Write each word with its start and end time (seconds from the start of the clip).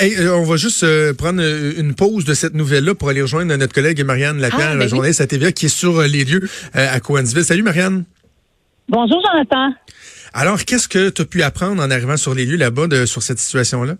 Hey, 0.00 0.14
euh, 0.18 0.34
on 0.34 0.44
va 0.44 0.56
juste 0.56 0.82
euh, 0.82 1.12
prendre 1.12 1.42
euh, 1.42 1.72
une 1.78 1.94
pause 1.94 2.24
de 2.24 2.32
cette 2.32 2.54
nouvelle-là 2.54 2.94
pour 2.94 3.10
aller 3.10 3.20
rejoindre 3.20 3.54
notre 3.54 3.74
collègue 3.74 4.02
Marianne 4.02 4.38
Lapierre, 4.38 4.70
Ah, 4.72 4.76
ben 4.76 4.82
oui. 4.84 4.88
journaliste 4.88 5.20
à 5.20 5.26
TVA, 5.26 5.52
qui 5.52 5.66
est 5.66 5.68
sur 5.68 6.00
les 6.00 6.24
lieux 6.24 6.40
euh, 6.74 6.86
à 6.90 7.00
Coansville. 7.00 7.44
Salut 7.44 7.62
Marianne. 7.62 8.04
Bonjour, 8.88 9.20
Jonathan. 9.30 9.74
Alors, 10.32 10.64
qu'est-ce 10.64 10.88
que 10.88 11.10
tu 11.10 11.20
as 11.22 11.24
pu 11.26 11.42
apprendre 11.42 11.82
en 11.82 11.90
arrivant 11.90 12.16
sur 12.16 12.34
les 12.34 12.46
lieux 12.46 12.56
là-bas 12.56 12.86
de- 12.86 13.04
sur 13.04 13.22
cette 13.22 13.38
situation-là? 13.38 13.96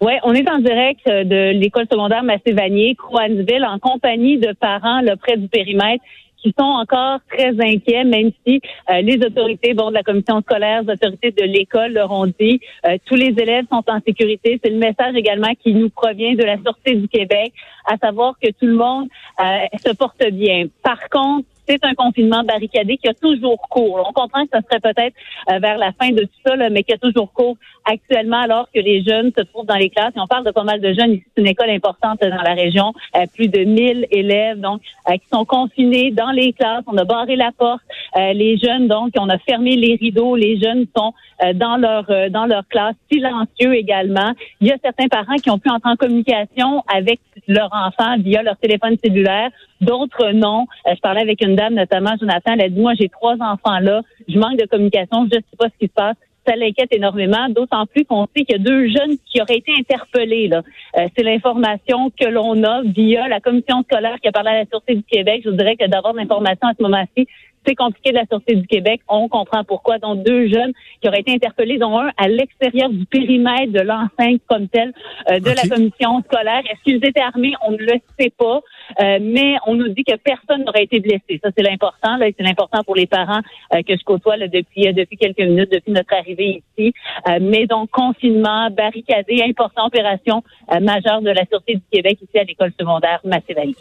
Oui, 0.00 0.12
on 0.24 0.32
est 0.34 0.48
en 0.48 0.58
direct 0.60 1.00
de 1.06 1.52
l'école 1.58 1.86
secondaire 1.90 2.22
Massé-Vanier, 2.24 2.96
en 3.00 3.78
compagnie 3.78 4.38
de 4.38 4.52
parents 4.58 5.00
là, 5.02 5.16
près 5.16 5.36
du 5.36 5.48
périmètre 5.48 6.02
qui 6.44 6.54
sont 6.58 6.64
encore 6.64 7.20
très 7.30 7.58
inquiets, 7.58 8.04
même 8.04 8.30
si 8.46 8.60
euh, 8.90 9.00
les 9.00 9.16
autorités, 9.24 9.72
bon, 9.72 9.88
de 9.88 9.94
la 9.94 10.02
commission 10.02 10.40
scolaire, 10.42 10.82
les 10.82 10.92
autorités 10.92 11.30
de 11.30 11.42
l'école 11.42 11.92
leur 11.92 12.12
ont 12.12 12.26
dit, 12.26 12.60
euh, 12.86 12.98
tous 13.06 13.14
les 13.14 13.34
élèves 13.38 13.64
sont 13.70 13.82
en 13.88 13.98
sécurité. 14.06 14.60
C'est 14.62 14.70
le 14.70 14.76
message 14.76 15.14
également 15.16 15.54
qui 15.62 15.72
nous 15.72 15.88
provient 15.88 16.34
de 16.34 16.44
la 16.44 16.58
Sûreté 16.58 16.96
du 16.96 17.08
Québec, 17.08 17.54
à 17.86 17.96
savoir 17.96 18.34
que 18.40 18.50
tout 18.50 18.66
le 18.66 18.74
monde 18.74 19.08
euh, 19.40 19.44
se 19.84 19.94
porte 19.94 20.22
bien. 20.32 20.66
Par 20.82 21.08
contre, 21.08 21.46
c'est 21.66 21.84
un 21.84 21.94
confinement 21.94 22.42
barricadé 22.44 22.96
qui 22.96 23.08
a 23.08 23.14
toujours 23.14 23.60
cours. 23.70 24.04
On 24.08 24.12
comprend 24.12 24.44
que 24.44 24.50
ce 24.54 24.60
serait 24.66 24.80
peut-être 24.80 25.14
euh, 25.50 25.58
vers 25.58 25.78
la 25.78 25.92
fin 25.92 26.10
de 26.10 26.22
tout 26.22 26.40
ça, 26.46 26.56
là, 26.56 26.70
mais 26.70 26.82
qui 26.82 26.92
a 26.92 26.98
toujours 26.98 27.32
cours 27.32 27.56
actuellement 27.84 28.40
alors 28.40 28.68
que 28.74 28.80
les 28.80 29.02
jeunes 29.02 29.30
se 29.36 29.42
trouvent 29.42 29.66
dans 29.66 29.76
les 29.76 29.90
classes. 29.90 30.12
Et 30.16 30.20
on 30.20 30.26
parle 30.26 30.44
de 30.44 30.50
pas 30.50 30.64
mal 30.64 30.80
de 30.80 30.92
jeunes. 30.92 31.12
Ici, 31.12 31.24
c'est 31.34 31.42
une 31.42 31.48
école 31.48 31.70
importante 31.70 32.20
dans 32.20 32.42
la 32.42 32.54
région. 32.54 32.92
Euh, 33.16 33.26
plus 33.34 33.48
de 33.48 33.64
1000 33.64 34.06
élèves 34.10 34.60
donc 34.60 34.80
euh, 35.08 35.14
qui 35.14 35.28
sont 35.32 35.44
confinés 35.44 36.10
dans 36.10 36.30
les 36.30 36.52
classes. 36.52 36.84
On 36.86 36.96
a 36.96 37.04
barré 37.04 37.36
la 37.36 37.52
porte. 37.52 37.82
Euh, 38.16 38.32
les 38.32 38.56
jeunes, 38.58 38.88
donc, 38.88 39.12
on 39.18 39.28
a 39.28 39.38
fermé 39.38 39.76
les 39.76 39.96
rideaux. 39.96 40.36
Les 40.36 40.58
jeunes 40.58 40.86
sont 40.96 41.12
euh, 41.42 41.52
dans 41.52 41.76
leur 41.76 42.08
euh, 42.10 42.28
dans 42.28 42.46
leur 42.46 42.66
classe, 42.68 42.94
silencieux 43.10 43.74
également. 43.74 44.32
Il 44.60 44.68
y 44.68 44.72
a 44.72 44.76
certains 44.82 45.08
parents 45.08 45.34
qui 45.34 45.50
ont 45.50 45.58
pu 45.58 45.68
entrer 45.68 45.90
en 45.90 45.96
communication 45.96 46.84
avec 46.86 47.18
leur 47.48 47.68
enfant 47.72 48.16
via 48.18 48.42
leur 48.42 48.56
téléphone 48.56 48.96
cellulaire. 49.02 49.50
D'autres 49.84 50.32
non. 50.32 50.66
Euh, 50.86 50.94
je 50.94 51.00
parlais 51.00 51.22
avec 51.22 51.42
une 51.42 51.56
dame, 51.56 51.74
notamment 51.74 52.14
Jonathan. 52.20 52.52
Elle 52.54 52.62
a 52.62 52.68
dit 52.68 52.80
moi 52.80 52.92
j'ai 52.98 53.08
trois 53.08 53.34
enfants 53.40 53.78
là. 53.80 54.02
Je 54.28 54.38
manque 54.38 54.58
de 54.58 54.66
communication. 54.66 55.26
Je 55.30 55.36
ne 55.36 55.42
sais 55.42 55.56
pas 55.58 55.66
ce 55.66 55.78
qui 55.78 55.86
se 55.86 55.94
passe 55.94 56.16
ça 56.46 56.56
l'inquiète 56.56 56.92
énormément, 56.92 57.48
d'autant 57.48 57.86
plus 57.86 58.04
qu'on 58.04 58.26
sait 58.26 58.44
qu'il 58.44 58.56
y 58.56 58.60
a 58.60 58.62
deux 58.62 58.88
jeunes 58.88 59.16
qui 59.26 59.40
auraient 59.40 59.56
été 59.56 59.72
interpellés. 59.78 60.48
Là. 60.48 60.62
Euh, 60.98 61.08
c'est 61.16 61.22
l'information 61.22 62.10
que 62.10 62.28
l'on 62.28 62.62
a 62.64 62.82
via 62.82 63.28
la 63.28 63.40
commission 63.40 63.82
scolaire 63.82 64.18
qui 64.20 64.28
a 64.28 64.32
parlé 64.32 64.50
à 64.50 64.58
la 64.58 64.66
Sûreté 64.66 64.94
du 64.94 65.02
Québec. 65.04 65.42
Je 65.44 65.50
vous 65.50 65.56
dirais 65.56 65.76
que 65.76 65.86
d'avoir 65.86 66.12
l'information 66.14 66.68
à 66.68 66.72
ce 66.78 66.82
moment-ci, 66.82 67.26
c'est 67.66 67.74
compliqué 67.74 68.10
de 68.10 68.16
la 68.16 68.26
Sûreté 68.26 68.54
du 68.54 68.66
Québec. 68.66 69.00
On 69.08 69.28
comprend 69.28 69.64
pourquoi. 69.64 69.98
Donc, 69.98 70.22
deux 70.24 70.48
jeunes 70.48 70.72
qui 71.00 71.08
auraient 71.08 71.20
été 71.20 71.32
interpellés, 71.32 71.78
dont 71.78 71.98
un 71.98 72.10
à 72.16 72.28
l'extérieur 72.28 72.90
du 72.90 73.06
périmètre 73.06 73.72
de 73.72 73.80
l'enceinte 73.80 74.40
comme 74.46 74.68
tel 74.68 74.92
euh, 75.30 75.40
de 75.40 75.50
la 75.50 75.62
commission 75.68 76.22
scolaire. 76.22 76.62
Est-ce 76.70 76.82
qu'ils 76.82 77.04
étaient 77.04 77.20
armés? 77.20 77.54
On 77.66 77.72
ne 77.72 77.78
le 77.78 78.00
sait 78.18 78.32
pas. 78.36 78.60
Euh, 79.00 79.18
mais 79.20 79.56
on 79.66 79.74
nous 79.74 79.88
dit 79.88 80.04
que 80.04 80.16
personne 80.16 80.64
n'aurait 80.64 80.84
été 80.84 81.00
blessé. 81.00 81.40
Ça, 81.42 81.50
c'est 81.56 81.62
l'important. 81.62 82.16
Là, 82.16 82.26
c'est 82.36 82.44
l'important 82.44 82.82
pour 82.84 82.96
les 82.96 83.06
parents 83.06 83.40
euh, 83.74 83.82
que 83.82 83.96
je 83.96 84.04
côtoie 84.04 84.36
là, 84.36 84.48
depuis, 84.48 84.88
euh, 84.88 84.92
depuis 84.92 85.16
quelques 85.16 85.38
minutes, 85.38 85.70
depuis 85.70 85.92
notre 85.92 86.12
arrivée 86.14 86.62
ici. 86.78 86.92
Euh, 87.28 87.38
mais 87.40 87.66
donc, 87.66 87.90
confinement, 87.90 88.70
barricadé, 88.70 89.42
important 89.42 89.86
opération 89.86 90.42
euh, 90.72 90.80
majeure 90.80 91.22
de 91.22 91.30
la 91.30 91.44
Sûreté 91.46 91.74
du 91.74 91.82
Québec 91.90 92.18
ici 92.22 92.38
à 92.38 92.44
l'école 92.44 92.72
secondaire 92.78 93.20
Massé-Valley. 93.24 93.74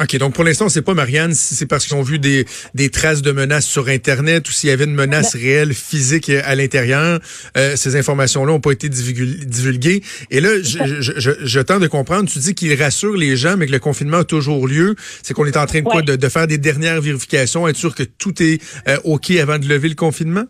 OK, 0.00 0.16
donc 0.18 0.34
pour 0.34 0.44
l'instant, 0.44 0.68
sait 0.68 0.82
pas, 0.82 0.92
Marianne, 0.94 1.32
si 1.32 1.54
c'est 1.54 1.66
parce 1.66 1.86
qu'ils 1.86 1.96
ont 1.96 2.02
vu 2.02 2.18
des, 2.18 2.44
des 2.74 2.90
traces 2.90 3.22
de 3.22 3.32
menaces 3.32 3.66
sur 3.66 3.88
Internet 3.88 4.46
ou 4.48 4.52
s'il 4.52 4.68
y 4.68 4.72
avait 4.72 4.84
une 4.84 4.94
menace 4.94 5.34
réelle, 5.34 5.72
physique 5.72 6.28
euh, 6.28 6.42
à 6.44 6.54
l'intérieur. 6.54 7.18
Euh, 7.56 7.74
ces 7.74 7.96
informations-là 7.96 8.52
n'ont 8.52 8.60
pas 8.60 8.72
été 8.72 8.90
divulgu- 8.90 9.44
divulguées. 9.46 10.02
Et 10.30 10.40
là, 10.40 10.50
je, 10.62 11.00
je, 11.00 11.12
je, 11.18 11.30
je 11.40 11.60
tente 11.60 11.80
de 11.80 11.86
comprendre, 11.88 12.28
tu 12.28 12.38
dis 12.38 12.54
qu'il 12.54 12.72
rassure 12.80 13.16
les 13.16 13.36
gens, 13.36 13.56
mais 13.56 13.66
que 13.66 13.72
le 13.72 13.78
confinement 13.80 14.18
a 14.18 14.24
toujours 14.24 14.68
lieu. 14.68 14.94
C'est 15.22 15.32
qu'on 15.32 15.46
est 15.46 15.56
en 15.56 15.66
train 15.66 15.80
de 15.80 15.84
quoi? 15.84 16.02
De, 16.02 16.16
de 16.16 16.28
faire 16.28 16.46
des 16.46 16.58
dernières 16.58 17.00
vérifications, 17.00 17.66
être 17.66 17.76
sûr 17.76 17.94
que 17.94 18.04
tout 18.04 18.42
est 18.42 18.60
euh, 18.88 18.98
OK 19.04 19.30
avant 19.30 19.58
de 19.58 19.66
lever 19.66 19.88
le 19.88 19.94
confinement? 19.94 20.44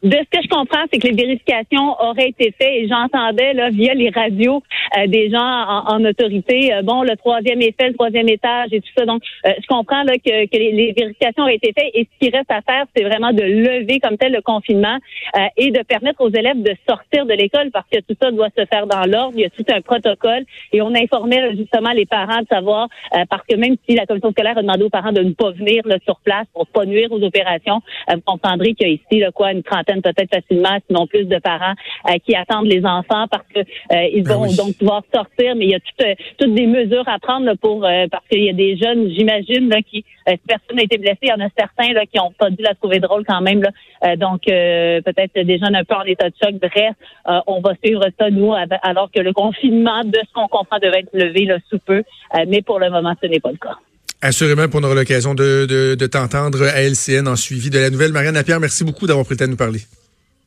De 0.00 0.12
ce 0.12 0.38
que 0.38 0.40
je 0.44 0.48
comprends, 0.48 0.84
c'est 0.92 1.00
que 1.00 1.08
les 1.08 1.16
vérifications 1.16 2.00
auraient 2.00 2.28
été 2.28 2.54
faites 2.56 2.68
et 2.70 2.86
j'entendais 2.88 3.52
là 3.54 3.68
via 3.70 3.94
les 3.94 4.10
radios 4.10 4.62
des 5.06 5.30
gens 5.30 5.38
en, 5.40 5.96
en 5.96 6.04
autorité. 6.04 6.72
euh, 6.74 6.82
bon, 6.82 7.02
le 7.02 7.16
troisième 7.16 7.60
fait, 7.60 7.88
le 7.88 7.94
troisième 7.94 8.28
étage 8.28 8.68
et 8.72 8.80
tout 8.80 8.88
ça. 8.96 9.04
Donc, 9.04 9.22
euh, 9.46 9.50
je 9.60 9.66
comprends 9.66 10.02
là 10.04 10.14
que, 10.14 10.46
que 10.46 10.56
les, 10.56 10.72
les 10.72 10.92
vérifications 10.92 11.42
auraient 11.44 11.56
été 11.56 11.72
faites 11.76 11.90
et 11.94 12.08
ce 12.10 12.26
qui 12.26 12.34
reste 12.34 12.50
à 12.50 12.62
faire, 12.62 12.84
c'est 12.96 13.04
vraiment 13.04 13.32
de 13.32 13.42
lever 13.42 14.00
comme 14.00 14.16
tel 14.16 14.32
le 14.32 14.40
confinement 14.42 14.96
euh, 15.36 15.40
et 15.56 15.70
de 15.70 15.82
permettre 15.82 16.20
aux 16.20 16.30
élèves 16.30 16.62
de 16.62 16.74
sortir 16.88 17.26
de 17.26 17.34
l'école 17.34 17.70
parce 17.72 17.86
que 17.90 17.98
tout 18.00 18.16
ça 18.20 18.30
doit 18.30 18.48
se 18.56 18.64
faire 18.66 18.86
dans 18.86 19.04
l'ordre. 19.04 19.32
Il 19.36 19.42
y 19.42 19.44
a 19.44 19.50
tout 19.50 19.64
un 19.70 19.80
protocole 19.80 20.44
et 20.72 20.80
on 20.82 20.94
informait 20.94 21.56
justement 21.56 21.90
les 21.90 22.06
parents 22.06 22.40
de 22.40 22.46
savoir 22.48 22.88
euh, 23.14 23.24
parce 23.28 23.44
que 23.46 23.56
même 23.56 23.76
si 23.88 23.94
la 23.94 24.06
commission 24.06 24.30
scolaire 24.30 24.56
a 24.58 24.62
demandé 24.62 24.82
aux 24.84 24.90
parents 24.90 25.12
de 25.12 25.22
ne 25.22 25.32
pas 25.32 25.50
venir 25.50 25.82
là, 25.86 25.96
sur 26.04 26.18
place 26.20 26.46
pour 26.54 26.66
pas 26.66 26.84
nuire 26.84 27.10
aux 27.12 27.22
opérations, 27.22 27.80
euh, 28.10 28.14
vous 28.14 28.22
comprendrez 28.24 28.74
qu'il 28.74 28.88
y 28.88 28.90
a 28.90 28.94
ici 28.94 29.20
là, 29.20 29.30
quoi 29.32 29.52
une 29.52 29.62
trentaine 29.62 30.02
peut-être 30.02 30.30
facilement, 30.34 30.78
sinon 30.86 31.06
plus 31.06 31.24
de 31.24 31.38
parents 31.38 31.74
euh, 32.08 32.14
qui 32.24 32.34
attendent 32.34 32.66
les 32.66 32.84
enfants 32.84 33.26
parce 33.30 33.46
que 33.54 33.60
euh, 33.60 34.08
ils 34.14 34.22
Ben 34.22 34.34
vont 34.34 34.42
oui. 34.42 34.56
donc 34.56 34.74
pouvoir 34.78 35.02
sortir, 35.14 35.54
mais 35.56 35.66
il 35.66 35.70
y 35.70 35.74
a 35.74 35.80
toutes, 35.80 36.06
euh, 36.06 36.14
toutes 36.38 36.54
des 36.54 36.66
mesures 36.66 37.06
à 37.08 37.18
prendre 37.18 37.46
là, 37.46 37.54
pour 37.60 37.84
euh, 37.84 38.06
parce 38.10 38.26
qu'il 38.28 38.44
y 38.44 38.50
a 38.50 38.52
des 38.52 38.76
jeunes, 38.76 39.10
j'imagine, 39.10 39.68
là, 39.68 39.82
qui 39.82 40.04
euh, 40.28 40.32
si 40.32 40.46
personne 40.46 40.76
n'a 40.76 40.82
été 40.82 40.98
blessé, 40.98 41.18
il 41.22 41.28
y 41.28 41.32
en 41.32 41.40
a 41.40 41.48
certains 41.56 41.92
là, 41.92 42.04
qui 42.06 42.18
ont 42.20 42.32
pas 42.32 42.50
dû 42.50 42.62
la 42.62 42.74
trouver 42.74 43.00
drôle 43.00 43.24
quand 43.26 43.40
même. 43.40 43.62
Là. 43.62 43.70
Euh, 44.04 44.16
donc 44.16 44.42
euh, 44.48 45.00
peut-être 45.02 45.34
des 45.34 45.58
jeunes 45.58 45.74
un 45.74 45.84
peu 45.84 45.94
en 45.94 46.04
état 46.04 46.28
de 46.28 46.34
choc. 46.42 46.54
Bref, 46.60 46.94
euh, 47.28 47.40
on 47.46 47.60
va 47.60 47.74
suivre 47.82 48.04
ça 48.18 48.30
nous 48.30 48.52
alors 48.82 49.10
que 49.10 49.20
le 49.20 49.32
confinement, 49.32 50.04
de 50.04 50.18
ce 50.26 50.32
qu'on 50.32 50.48
comprend, 50.48 50.78
devait 50.78 51.00
être 51.00 51.10
levé 51.12 51.44
là, 51.44 51.58
sous 51.68 51.78
peu, 51.78 52.02
Euh, 52.34 52.44
mais 52.46 52.62
pour 52.62 52.78
le 52.78 52.90
moment, 52.90 53.14
ce 53.20 53.26
n'est 53.26 53.40
pas 53.40 53.50
le 53.50 53.56
cas. 53.56 53.76
Assurément, 54.20 54.68
pour 54.68 54.80
on 54.80 54.84
aura 54.84 54.94
l'occasion 54.94 55.34
de, 55.34 55.66
de, 55.66 55.94
de 55.94 56.06
t'entendre 56.06 56.62
à 56.64 56.82
LCN 56.82 57.28
en 57.28 57.36
suivi 57.36 57.70
de 57.70 57.78
la 57.78 57.90
nouvelle. 57.90 58.12
Marianne 58.12 58.34
Lapierre, 58.34 58.60
merci 58.60 58.84
beaucoup 58.84 59.06
d'avoir 59.06 59.24
prêté 59.24 59.44
à 59.44 59.46
nous 59.46 59.56
parler. 59.56 59.80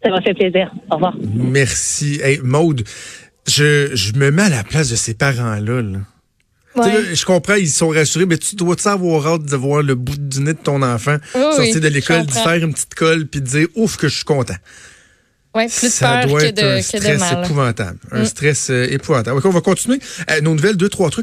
Ça 0.03 0.09
m'a 0.09 0.21
fait 0.21 0.33
plaisir. 0.33 0.71
Au 0.89 0.95
revoir. 0.95 1.15
Merci. 1.35 2.19
Hey, 2.23 2.39
Maude, 2.43 2.83
je, 3.47 3.89
je 3.93 4.13
me 4.13 4.31
mets 4.31 4.43
à 4.43 4.49
la 4.49 4.63
place 4.63 4.89
de 4.89 4.95
ces 4.95 5.13
parents-là. 5.13 5.81
là. 5.81 5.99
Ouais. 6.73 7.13
je 7.13 7.25
comprends, 7.25 7.55
ils 7.55 7.69
sont 7.69 7.89
rassurés, 7.89 8.25
mais 8.25 8.37
tu 8.37 8.55
dois 8.55 8.75
avoir 8.87 9.27
hâte 9.27 9.43
de 9.43 9.55
voir 9.57 9.83
le 9.83 9.93
bout 9.95 10.15
du 10.17 10.39
nez 10.39 10.53
de 10.53 10.59
ton 10.59 10.81
enfant 10.81 11.17
Oui, 11.35 11.41
sortir 11.41 11.75
oui, 11.75 11.81
de 11.81 11.87
l'école, 11.89 12.25
d'y 12.25 12.31
faire 12.33 12.53
une 12.63 12.73
petite 12.73 12.95
colle, 12.95 13.27
puis 13.27 13.41
de 13.41 13.45
dire 13.45 13.67
ouf 13.75 13.97
que 13.97 14.07
je 14.07 14.15
suis 14.15 14.23
content. 14.23 14.55
Ouais, 15.53 15.67
plus 15.67 15.91
Ça 15.93 16.19
peur 16.21 16.27
doit 16.27 16.39
que 16.39 16.45
être 16.45 16.55
de, 16.55 16.61
un 16.61 16.69
que 16.77 16.77
de 16.77 16.81
stress 17.01 17.19
mal. 17.19 17.43
épouvantable. 17.43 17.99
Un 18.13 18.21
Mm. 18.21 18.25
stress 18.25 18.69
euh, 18.69 18.87
épouvantable. 18.89 19.41
On 19.43 19.49
va 19.49 19.59
continuer. 19.59 19.99
Euh, 20.29 20.39
nos 20.39 20.55
nouvelles, 20.55 20.77
deux, 20.77 20.87
trois 20.87 21.09
trucs. 21.09 21.19